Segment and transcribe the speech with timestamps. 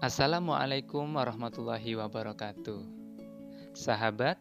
[0.00, 2.80] Assalamualaikum warahmatullahi wabarakatuh.
[3.76, 4.40] Sahabat,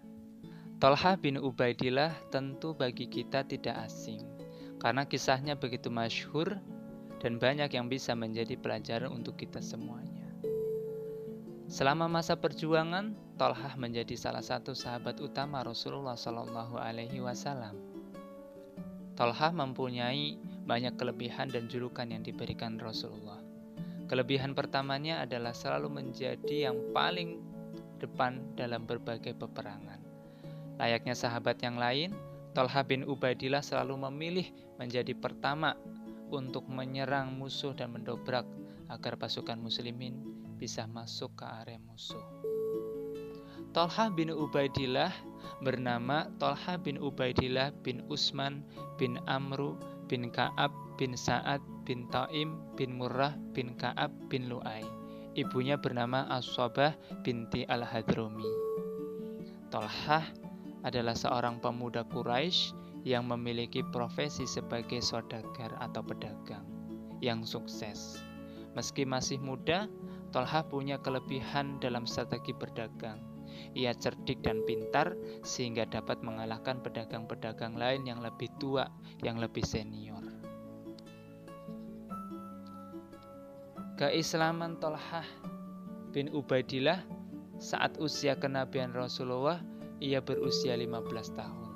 [0.79, 4.24] Tolha bin Ubaidillah tentu bagi kita tidak asing
[4.80, 6.56] karena kisahnya begitu masyhur
[7.20, 10.32] dan banyak yang bisa menjadi pelajaran untuk kita semuanya.
[11.68, 17.76] Selama masa perjuangan, Tolhah menjadi salah satu sahabat utama Rasulullah Shallallahu Alaihi Wasallam.
[19.20, 23.39] Tolhah mempunyai banyak kelebihan dan julukan yang diberikan Rasulullah.
[24.10, 27.46] Kelebihan pertamanya adalah selalu menjadi yang paling
[28.02, 30.02] depan dalam berbagai peperangan.
[30.82, 32.17] Layaknya sahabat yang lain,
[32.58, 34.50] Tolha bin Ubaidillah selalu memilih
[34.81, 35.78] menjadi pertama
[36.33, 38.50] untuk menyerang musuh dan mendobrak
[38.89, 40.17] agar pasukan muslimin
[40.58, 42.25] bisa masuk ke area musuh.
[43.69, 45.14] Tolha bin Ubaidillah
[45.61, 48.66] bernama Tolha bin Ubaidillah bin Usman
[48.97, 49.78] bin Amru
[50.09, 54.86] bin Ka'ab bin Sa'ad bin Taim bin Murrah bin Ka'ab bin Lu'ay.
[55.34, 56.94] Ibunya bernama As-Sobah
[57.25, 58.45] binti Al-Hadromi.
[59.73, 60.22] Tolhah
[60.86, 62.78] adalah seorang pemuda Quraisy
[63.09, 66.61] yang memiliki profesi sebagai saudagar atau pedagang
[67.25, 68.22] yang sukses.
[68.78, 69.89] Meski masih muda,
[70.30, 73.17] Tolhah punya kelebihan dalam strategi berdagang.
[73.73, 78.85] Ia cerdik dan pintar sehingga dapat mengalahkan pedagang-pedagang lain yang lebih tua,
[79.25, 80.28] yang lebih senior.
[84.00, 85.28] Keislaman Tolhah
[86.16, 87.03] bin Ubaidillah
[87.59, 89.59] saat usia kenabian Rasulullah
[90.00, 91.67] ia berusia 15 tahun.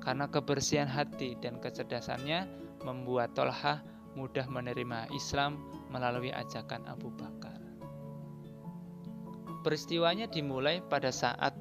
[0.00, 2.48] Karena kebersihan hati dan kecerdasannya
[2.88, 3.84] membuat Tolhah
[4.16, 5.60] mudah menerima Islam
[5.92, 7.60] melalui ajakan Abu Bakar.
[9.60, 11.52] Peristiwanya dimulai pada saat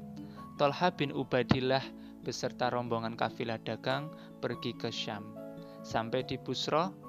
[0.56, 1.84] Tolha bin Ubaidillah
[2.23, 4.08] beserta rombongan kafilah dagang
[4.39, 5.36] pergi ke Syam.
[5.84, 7.05] Sampai di Busro,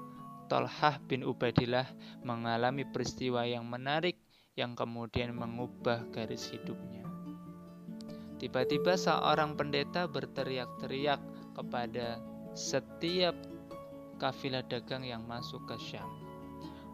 [0.47, 1.87] Tolhah bin Ubaidillah
[2.23, 4.15] mengalami peristiwa yang menarik
[4.55, 7.05] yang kemudian mengubah garis hidupnya.
[8.41, 11.21] Tiba-tiba seorang pendeta berteriak-teriak
[11.53, 12.21] kepada
[12.55, 13.33] setiap
[14.17, 16.09] kafilah dagang yang masuk ke Syam.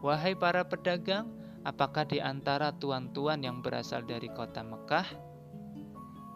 [0.04, 1.32] Wahai para pedagang,
[1.64, 5.08] apakah di antara tuan-tuan yang berasal dari kota Mekah?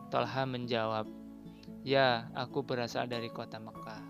[0.08, 1.04] Tolha menjawab,
[1.84, 4.00] Ya, aku berasal dari kota Mekah.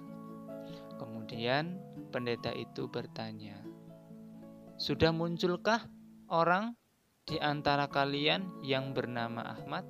[0.98, 3.60] Kemudian pendeta itu bertanya,
[4.80, 5.86] "Sudah munculkah
[6.32, 6.74] orang
[7.28, 9.84] di antara kalian yang bernama Ahmad?"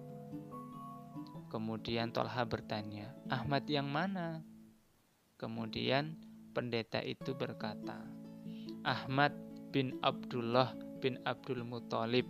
[1.49, 4.45] Kemudian Tolha bertanya, "Ahmad yang mana?"
[5.39, 6.19] Kemudian
[6.53, 8.03] pendeta itu berkata,
[8.85, 9.33] "Ahmad
[9.71, 12.27] bin Abdullah bin Abdul Muthalib.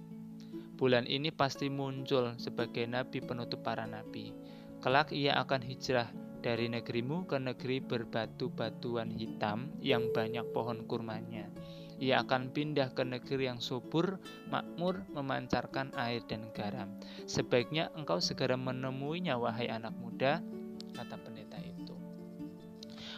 [0.79, 4.31] Bulan ini pasti muncul sebagai nabi penutup para nabi.
[4.79, 6.07] Kelak ia akan hijrah
[6.39, 11.51] dari negerimu ke negeri berbatu-batuan hitam yang banyak pohon kurmanya.
[11.99, 16.95] Ia akan pindah ke negeri yang subur, makmur, memancarkan air dan garam.
[17.27, 20.39] Sebaiknya engkau segera menemuinya, wahai anak muda,
[20.95, 21.95] kata pendeta itu.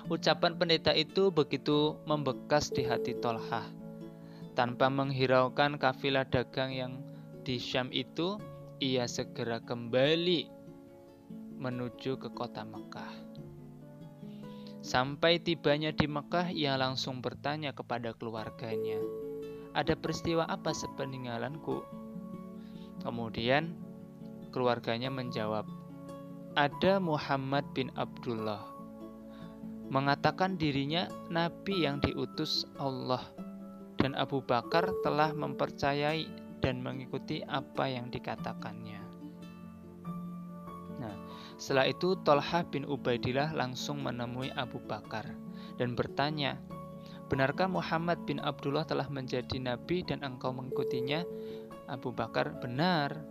[0.09, 3.69] Ucapan pendeta itu begitu membekas di hati Tolhah.
[4.57, 6.93] Tanpa menghiraukan kafilah dagang yang
[7.45, 8.41] di Syam itu,
[8.81, 10.60] ia segera kembali
[11.61, 13.13] menuju ke kota Mekah.
[14.81, 18.97] Sampai tibanya di Mekah, ia langsung bertanya kepada keluarganya,
[19.77, 21.85] "Ada peristiwa apa sepeninggalanku?"
[23.05, 23.77] Kemudian
[24.49, 25.69] keluarganya menjawab,
[26.57, 28.65] "Ada Muhammad bin Abdullah
[29.93, 33.21] mengatakan dirinya nabi yang diutus Allah
[34.01, 36.25] dan Abu Bakar telah mempercayai
[36.65, 39.00] dan mengikuti apa yang dikatakannya."
[41.61, 45.29] Setelah itu Tolha bin Ubaidillah langsung menemui Abu Bakar
[45.77, 46.57] dan bertanya,
[47.31, 51.23] Benarkah Muhammad bin Abdullah telah menjadi nabi dan engkau mengikutinya?
[51.87, 53.23] Abu Bakar, benar.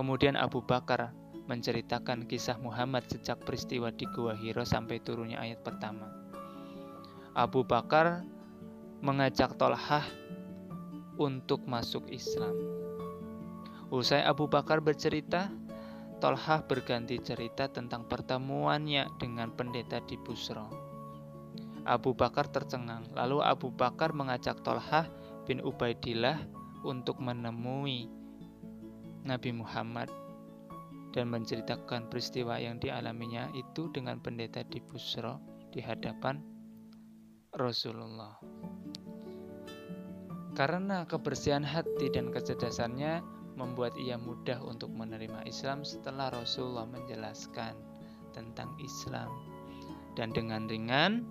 [0.00, 1.12] Kemudian Abu Bakar
[1.44, 6.08] menceritakan kisah Muhammad sejak peristiwa di Gua Hiro sampai turunnya ayat pertama.
[7.36, 8.24] Abu Bakar
[9.04, 10.08] mengajak Tolhah
[11.20, 12.56] untuk masuk Islam.
[13.92, 15.52] Usai Abu Bakar bercerita,
[16.16, 20.68] Tolhah berganti cerita tentang pertemuannya dengan pendeta di Busro.
[21.86, 25.06] Abu Bakar tercengang, lalu Abu Bakar mengajak Tolhah
[25.44, 26.40] bin Ubaidillah
[26.82, 28.10] untuk menemui
[29.22, 30.08] Nabi Muhammad
[31.12, 35.38] dan menceritakan peristiwa yang dialaminya itu dengan pendeta di Busro
[35.68, 36.40] di hadapan
[37.52, 38.40] Rasulullah.
[40.56, 43.20] Karena kebersihan hati dan kecerdasannya,
[43.56, 47.72] membuat ia mudah untuk menerima Islam setelah Rasulullah menjelaskan
[48.36, 49.32] tentang Islam.
[50.12, 51.24] Dan dengan ringan,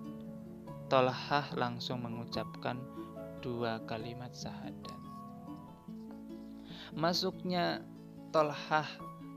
[0.86, 2.78] Tolhah langsung mengucapkan
[3.42, 4.98] dua kalimat syahadat.
[6.94, 7.82] Masuknya
[8.30, 8.86] Tolhah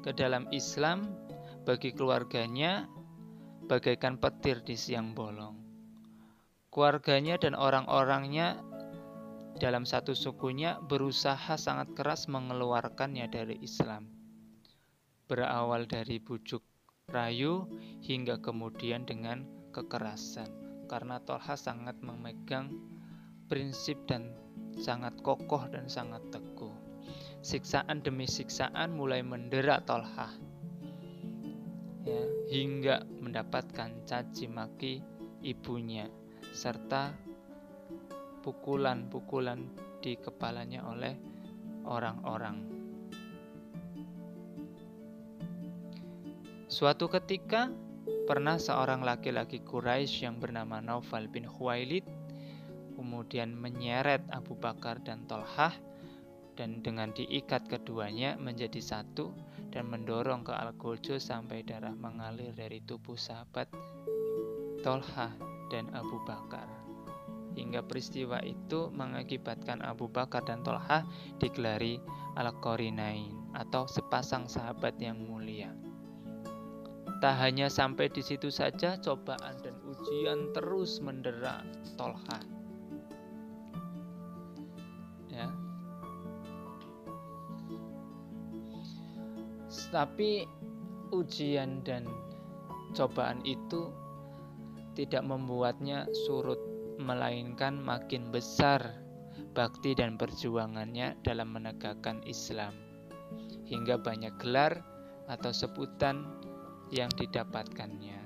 [0.06, 1.10] ke dalam Islam
[1.66, 2.90] bagi keluarganya
[3.70, 5.58] bagaikan petir di siang bolong.
[6.70, 8.62] Keluarganya dan orang-orangnya
[9.60, 14.08] dalam satu sukunya berusaha sangat keras mengeluarkannya dari Islam.
[15.28, 16.64] Berawal dari bujuk
[17.12, 17.68] rayu
[18.00, 19.44] hingga kemudian dengan
[19.76, 20.48] kekerasan.
[20.88, 22.72] Karena Tolha sangat memegang
[23.52, 24.32] prinsip dan
[24.80, 26.74] sangat kokoh dan sangat teguh.
[27.44, 30.34] Siksaan demi siksaan mulai mendera Tolha.
[32.08, 35.04] Ya, hingga mendapatkan caci maki
[35.44, 36.08] ibunya
[36.56, 37.29] serta
[38.42, 39.68] pukulan-pukulan
[40.00, 41.16] di kepalanya oleh
[41.86, 42.80] orang-orang.
[46.70, 47.74] Suatu ketika
[48.30, 52.06] pernah seorang laki-laki Quraisy yang bernama Naufal bin Khuwailid
[52.94, 55.74] kemudian menyeret Abu Bakar dan Tolhah
[56.54, 59.34] dan dengan diikat keduanya menjadi satu
[59.74, 60.76] dan mendorong ke al
[61.18, 63.66] sampai darah mengalir dari tubuh sahabat
[64.86, 65.34] Tolhah
[65.74, 66.79] dan Abu Bakar
[67.60, 71.04] hingga peristiwa itu mengakibatkan Abu Bakar dan Tolha
[71.44, 72.00] digelari
[72.40, 75.76] Al-Qarinain atau sepasang sahabat yang mulia.
[77.20, 81.68] Tak hanya sampai di situ saja, cobaan dan ujian terus mendera
[82.00, 82.40] Tolha.
[85.28, 85.52] Ya.
[89.92, 90.48] Tapi
[91.12, 92.08] ujian dan
[92.96, 93.92] cobaan itu
[94.96, 96.69] tidak membuatnya surut
[97.00, 99.00] melainkan makin besar
[99.56, 102.76] bakti dan perjuangannya dalam menegakkan Islam,
[103.66, 104.84] hingga banyak gelar
[105.32, 106.28] atau sebutan
[106.92, 108.20] yang didapatkannya.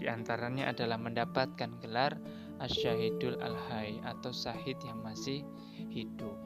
[0.00, 2.16] Di antaranya adalah mendapatkan gelar
[2.60, 5.44] Asyahidul Al-Hay atau Sahid yang masih
[5.88, 6.36] hidup.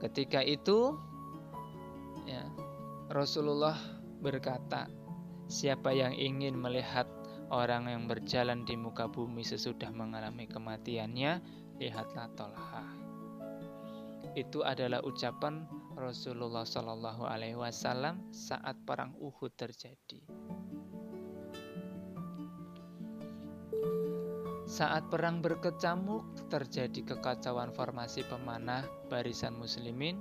[0.00, 0.92] Ketika itu,
[2.28, 2.44] ya,
[3.08, 3.76] Rasulullah
[4.20, 4.92] berkata,
[5.48, 7.08] "Siapa yang ingin melihat
[7.46, 11.38] Orang yang berjalan di muka bumi sesudah mengalami kematiannya,
[11.78, 12.82] lihatlah Tolha.
[14.34, 15.64] Itu adalah ucapan
[15.94, 20.20] Rasulullah Shallallahu Alaihi Wasallam saat perang Uhud terjadi.
[24.66, 30.18] Saat perang berkecamuk, terjadi kekacauan formasi pemanah barisan muslimin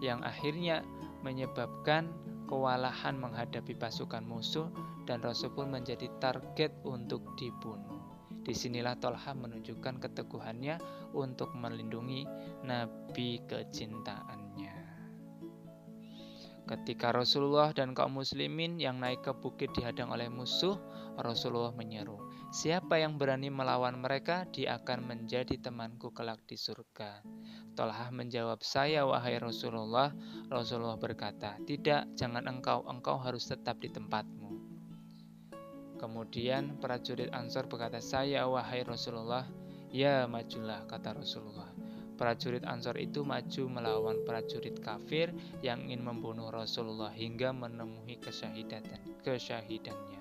[0.00, 0.80] yang akhirnya
[1.20, 2.08] menyebabkan
[2.50, 4.72] kewalahan menghadapi pasukan musuh
[5.04, 8.00] dan Rasul pun menjadi target untuk dibunuh.
[8.42, 10.82] Di sinilah Tolha menunjukkan keteguhannya
[11.14, 12.26] untuk melindungi
[12.66, 14.76] Nabi kecintaannya.
[16.62, 20.78] Ketika Rasulullah dan kaum muslimin yang naik ke bukit dihadang oleh musuh,
[21.18, 22.22] Rasulullah menyeru,
[22.52, 27.24] Siapa yang berani melawan mereka, dia akan menjadi temanku kelak di surga.
[27.72, 30.12] Tolhah menjawab, saya wahai Rasulullah.
[30.52, 34.41] Rasulullah berkata, tidak, jangan engkau, engkau harus tetap di tempatmu.
[36.02, 39.46] Kemudian prajurit Ansor berkata, saya wahai Rasulullah.
[39.94, 41.70] Ya, majulah, kata Rasulullah.
[42.18, 45.30] Prajurit Ansor itu maju melawan prajurit kafir
[45.62, 48.82] yang ingin membunuh Rasulullah hingga menemui kesyahidan,
[49.22, 50.18] kesyahidannya.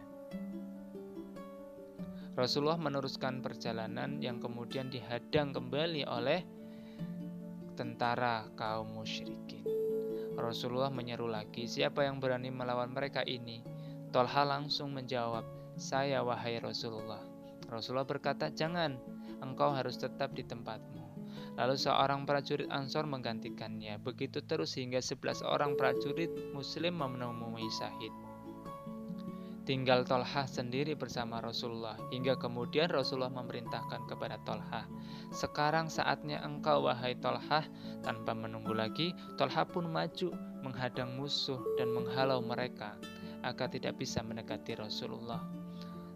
[2.37, 6.45] Rasulullah meneruskan perjalanan yang kemudian dihadang kembali oleh
[7.73, 9.65] tentara kaum musyrikin.
[10.38, 13.65] Rasulullah menyeru lagi, siapa yang berani melawan mereka ini?
[14.15, 17.21] Tolha langsung menjawab, saya wahai Rasulullah.
[17.71, 18.99] Rasulullah berkata, jangan,
[19.39, 21.03] engkau harus tetap di tempatmu.
[21.55, 23.99] Lalu seorang prajurit Ansor menggantikannya.
[23.99, 28.11] Begitu terus hingga sebelas orang prajurit Muslim menemui Syahid
[29.61, 34.89] tinggal Tolha sendiri bersama Rasulullah hingga kemudian Rasulullah memerintahkan kepada Tolha
[35.31, 37.63] sekarang saatnya engkau wahai Tolha
[38.01, 40.33] tanpa menunggu lagi Tolha pun maju
[40.65, 42.97] menghadang musuh dan menghalau mereka
[43.45, 45.61] agar tidak bisa mendekati Rasulullah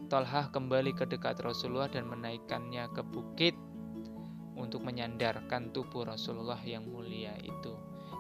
[0.06, 3.58] Tolha kembali ke dekat Rasulullah dan menaikkannya ke bukit
[4.56, 7.74] untuk menyandarkan tubuh Rasulullah yang mulia itu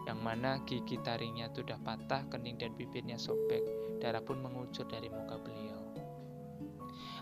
[0.05, 3.65] yang mana gigi taringnya sudah patah, kening dan bibirnya sobek,
[3.97, 5.81] darah pun mengucur dari muka beliau.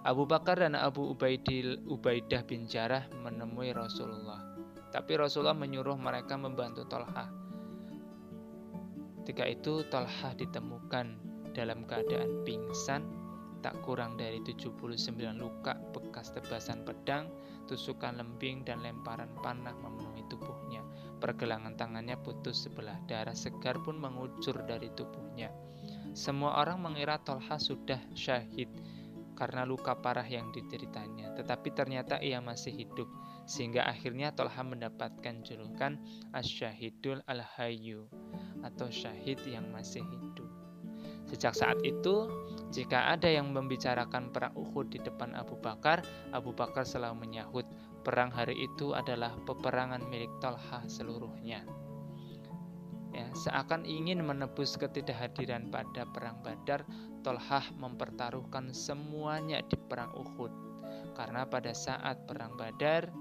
[0.04, 4.44] Abu Bakar dan Abu Ubaidil, Ubaidah bin Jarah menemui Rasulullah.
[4.92, 7.32] Tapi Rasulullah menyuruh mereka membantu Tolha.
[9.24, 11.06] Ketika itu Tolha ditemukan
[11.56, 13.23] dalam keadaan pingsan,
[13.64, 15.00] tak kurang dari 79
[15.40, 17.32] luka bekas tebasan pedang,
[17.66, 20.84] tusukan lembing dan lemparan panah memenuhi tubuhnya.
[21.24, 25.48] Pergelangan tangannya putus sebelah, darah segar pun mengucur dari tubuhnya.
[26.12, 28.68] Semua orang mengira Tolha sudah syahid
[29.34, 33.10] karena luka parah yang dideritanya, tetapi ternyata ia masih hidup
[33.50, 36.00] sehingga akhirnya Tolha mendapatkan julukan
[36.36, 38.08] Asyahidul Al-Hayyu
[38.64, 40.48] atau syahid yang masih hidup.
[41.28, 42.30] Sejak saat itu,
[42.74, 46.02] jika ada yang membicarakan perang Uhud di depan Abu Bakar,
[46.34, 47.70] Abu Bakar selalu menyahut,
[48.02, 51.62] perang hari itu adalah peperangan milik Tolha seluruhnya.
[53.14, 56.82] Ya, seakan ingin menebus ketidakhadiran pada perang Badar,
[57.22, 60.50] Tolhah mempertaruhkan semuanya di perang Uhud.
[61.14, 63.14] Karena pada saat perang Badar,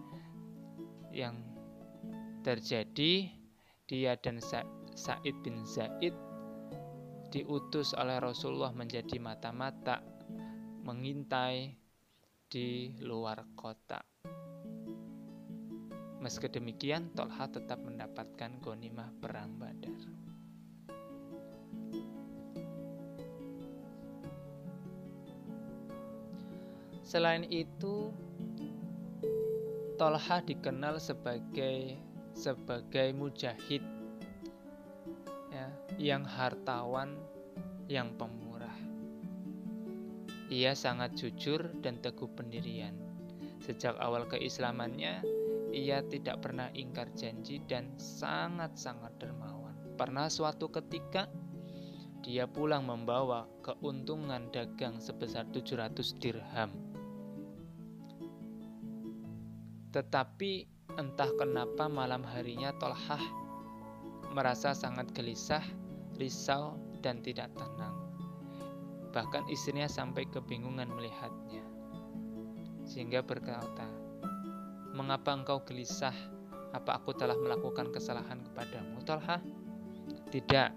[1.13, 1.37] yang
[2.41, 3.29] terjadi
[3.85, 4.41] dia dan
[4.97, 6.17] Said bin Zaid
[7.33, 10.05] diutus oleh Rasulullah menjadi mata-mata
[10.85, 11.73] mengintai
[12.53, 14.05] di luar kota.
[16.21, 19.97] Meski demikian, Tolha tetap mendapatkan gonimah perang Badar.
[27.03, 28.13] Selain itu,
[29.97, 31.97] Tolha dikenal sebagai
[32.33, 33.92] sebagai mujahid
[36.03, 37.15] yang hartawan,
[37.87, 38.75] yang pemurah.
[40.51, 42.99] Ia sangat jujur dan teguh pendirian.
[43.63, 45.23] Sejak awal keislamannya,
[45.71, 49.79] ia tidak pernah ingkar janji dan sangat-sangat dermawan.
[49.95, 51.31] Pernah suatu ketika
[52.27, 56.71] dia pulang membawa keuntungan dagang sebesar 700 dirham
[59.91, 60.53] Tetapi
[60.97, 63.43] entah kenapa malam harinya Tolhah
[64.33, 65.61] merasa sangat gelisah,
[66.17, 67.97] risau, dan tidak tenang.
[69.13, 71.65] Bahkan istrinya sampai kebingungan melihatnya.
[72.89, 74.03] Sehingga berkata,
[74.93, 76.13] Mengapa engkau gelisah?
[76.73, 79.41] Apa aku telah melakukan kesalahan kepadamu, Tolhah?
[80.29, 80.71] Tidak,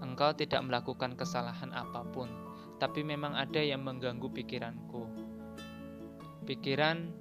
[0.00, 2.28] engkau tidak melakukan kesalahan apa pun,
[2.76, 5.08] tapi memang ada yang mengganggu pikiranku.
[6.44, 7.12] Pikiran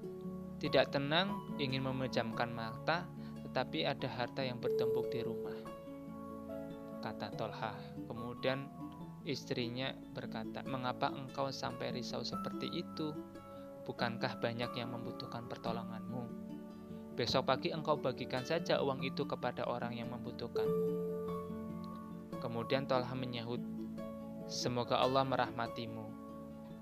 [0.59, 3.07] tidak tenang, ingin memejamkan mata,
[3.47, 5.75] tetapi ada harta yang bertumpuk di rumah.
[7.05, 7.77] Kata Tolha.
[8.09, 8.65] Kemudian
[9.29, 13.13] istrinya berkata, "Mengapa engkau sampai risau seperti itu?
[13.85, 16.25] Bukankah banyak yang membutuhkan pertolonganmu?
[17.13, 20.65] Besok pagi engkau bagikan saja uang itu kepada orang yang membutuhkan."
[22.41, 23.62] Kemudian Tolha menyahut,
[24.50, 26.09] "Semoga Allah merahmatimu.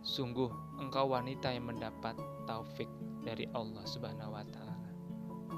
[0.08, 0.48] Sungguh
[0.80, 2.16] engkau wanita yang mendapat
[2.48, 2.88] taufik
[3.28, 4.88] dari Allah Subhanahu wa taala.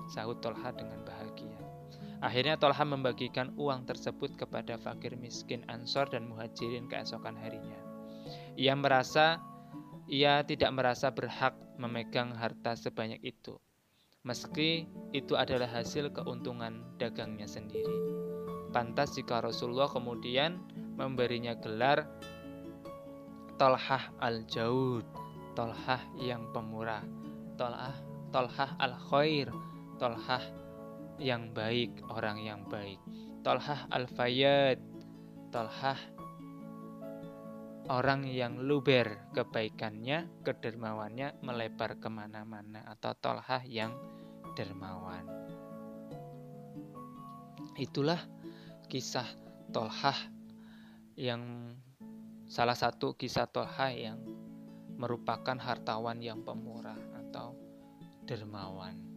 [0.10, 1.75] Sahut Tolha dengan bahagia.
[2.26, 7.78] Akhirnya Tolha membagikan uang tersebut kepada fakir miskin Ansor dan Muhajirin keesokan harinya.
[8.58, 9.38] Ia merasa
[10.10, 13.62] ia tidak merasa berhak memegang harta sebanyak itu,
[14.26, 17.94] meski itu adalah hasil keuntungan dagangnya sendiri.
[18.74, 20.58] Pantas jika Rasulullah kemudian
[20.98, 22.10] memberinya gelar
[23.56, 25.06] Tolhah al-Jaud,
[25.54, 27.06] Tolhah yang pemurah,
[27.56, 27.96] Tolhah
[28.36, 29.48] Tolhah al khair
[29.96, 30.44] Tolhah
[31.22, 33.00] yang baik orang yang baik
[33.46, 34.82] Tolhah al fayyad
[35.54, 36.00] Tolhah
[37.88, 43.94] orang yang luber kebaikannya kedermawannya melebar ke mana-mana atau Tolhah yang
[44.58, 45.24] dermawan
[47.76, 48.20] itulah
[48.88, 49.28] kisah
[49.72, 50.16] Tolhah
[51.20, 51.76] yang
[52.48, 54.20] salah satu kisah Tolhah yang
[54.96, 57.56] merupakan hartawan yang pemurah atau
[58.24, 59.15] dermawan.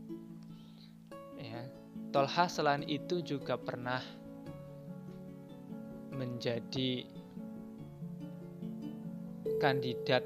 [2.09, 4.01] Tolha selain itu juga pernah
[6.17, 7.05] menjadi
[9.61, 10.25] kandidat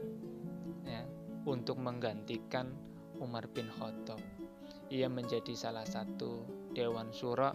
[0.86, 1.02] ya,
[1.44, 2.70] untuk menggantikan
[3.18, 4.22] Umar bin Khattab.
[4.92, 7.50] Ia menjadi salah satu dewan syura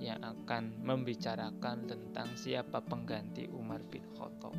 [0.00, 4.54] yang akan membicarakan tentang siapa pengganti Umar bin Khattab.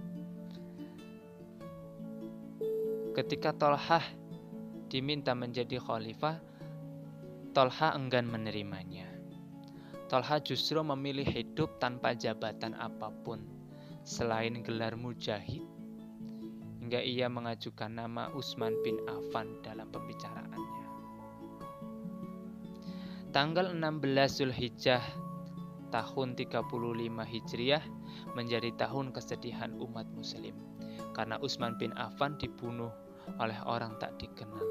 [3.14, 4.02] Ketika Tolhah
[4.90, 6.42] diminta menjadi khalifah,
[7.54, 9.03] Tolha enggan menerimanya.
[10.14, 13.42] Tolha justru memilih hidup tanpa jabatan apa pun
[14.06, 15.66] selain gelar mujahid.
[16.86, 20.86] Hingga ia mengajukan nama Utsman bin Affan dalam pembicaraannya.
[23.34, 25.02] Tanggal 16 Zulhijjah
[25.90, 26.62] tahun 35
[27.10, 27.82] Hijriah
[28.38, 30.54] menjadi tahun kesedihan umat muslim
[31.18, 32.94] karena Utsman bin Affan dibunuh
[33.42, 34.62] oleh orang tak dikenal.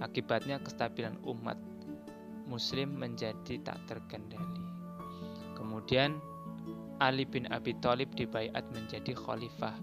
[0.00, 1.60] Akibatnya kestabilan umat
[2.46, 4.64] muslim menjadi tak terkendali.
[5.58, 6.16] Kemudian
[7.02, 9.76] Ali bin Abi Thalib dibaiat menjadi khalifah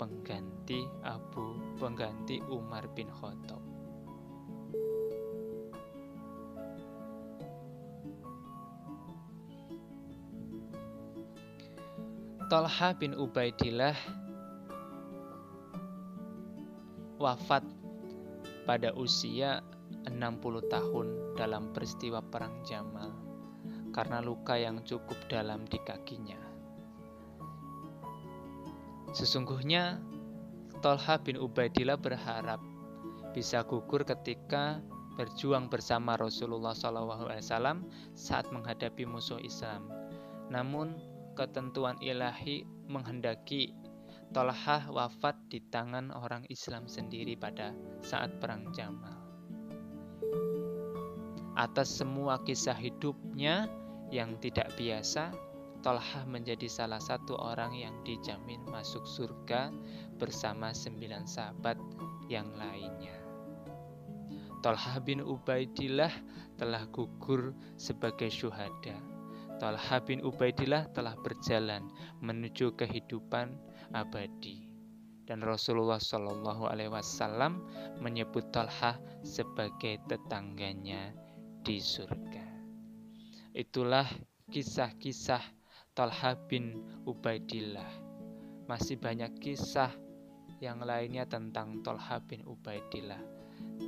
[0.00, 3.62] pengganti Abu pengganti Umar bin Khattab.
[12.46, 13.98] Talha bin Ubaidillah
[17.18, 17.66] wafat
[18.62, 19.65] pada usia
[20.26, 21.06] 60 tahun
[21.38, 23.14] dalam peristiwa Perang Jamal
[23.94, 26.36] karena luka yang cukup dalam di kakinya.
[29.16, 30.02] Sesungguhnya
[30.84, 32.60] Tolha bin Ubaidillah berharap
[33.32, 34.84] bisa gugur ketika
[35.16, 37.80] berjuang bersama Rasulullah SAW
[38.12, 39.88] saat menghadapi musuh Islam.
[40.52, 41.00] Namun
[41.32, 43.72] ketentuan ilahi menghendaki
[44.36, 47.72] Tolhah wafat di tangan orang Islam sendiri pada
[48.04, 49.15] saat perang Jamal.
[51.56, 53.64] Atas semua kisah hidupnya
[54.12, 55.32] yang tidak biasa,
[55.80, 59.72] Tolhah menjadi salah satu orang yang dijamin masuk surga
[60.20, 61.78] bersama sembilan sahabat
[62.28, 63.16] yang lainnya.
[64.60, 66.10] Tolhah bin Ubaidillah
[66.60, 68.98] telah gugur sebagai syuhada.
[69.56, 71.86] Tolhah bin Ubaidillah telah berjalan
[72.20, 73.56] menuju kehidupan
[73.96, 74.66] abadi.
[75.24, 77.62] Dan Rasulullah Shallallahu Alaihi Wasallam
[78.02, 81.25] menyebut Tolhah sebagai tetangganya
[81.66, 82.46] di surga.
[83.50, 84.06] Itulah
[84.54, 85.42] kisah-kisah
[85.98, 87.90] Talha bin Ubaidillah.
[88.70, 89.90] Masih banyak kisah
[90.62, 93.18] yang lainnya tentang Talha bin Ubaidillah.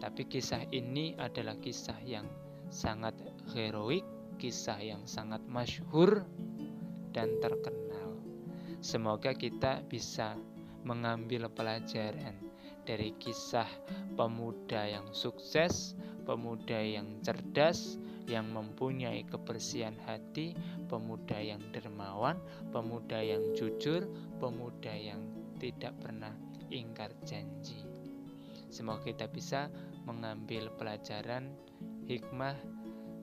[0.02, 2.26] Tapi kisah ini adalah kisah yang
[2.66, 3.14] sangat
[3.54, 4.02] heroik,
[4.42, 6.26] kisah yang sangat masyhur
[7.14, 8.18] dan terkenal.
[8.82, 10.35] Semoga kita bisa
[10.82, 12.35] mengambil pelajaran
[12.88, 13.68] dari kisah
[14.16, 15.92] pemuda yang sukses,
[16.25, 20.57] pemuda yang cerdas, yang mempunyai kebersihan hati,
[20.88, 22.40] pemuda yang dermawan,
[22.73, 24.09] pemuda yang jujur,
[24.40, 25.21] pemuda yang
[25.61, 26.33] tidak pernah
[26.73, 27.85] ingkar janji.
[28.73, 29.68] Semoga kita bisa
[30.09, 31.52] mengambil pelajaran
[32.09, 32.57] hikmah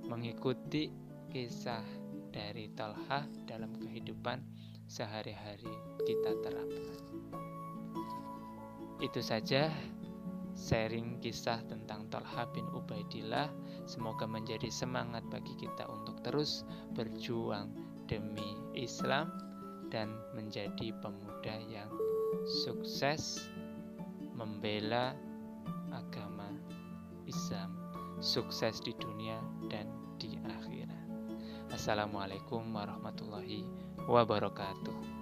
[0.05, 0.93] mengikuti
[1.34, 1.81] kisah
[2.29, 4.45] dari Talha dalam kehidupan
[4.86, 5.74] sehari-hari
[6.05, 7.54] kita terapkan.
[9.03, 9.67] Itu saja
[10.55, 13.51] sharing kisah tentang Talha bin Ubaidillah.
[13.85, 16.63] Semoga menjadi semangat bagi kita untuk terus
[16.95, 17.75] berjuang
[18.07, 19.29] demi Islam
[19.91, 21.91] dan menjadi pemuda yang
[22.65, 23.51] sukses
[24.34, 25.15] membela
[25.91, 26.51] agama
[27.27, 27.75] Islam,
[28.19, 29.39] sukses di dunia
[29.71, 29.88] dan
[30.19, 31.03] di akhirat.
[31.71, 33.67] Assalamualaikum warahmatullahi
[34.08, 35.14] wabarakatuh.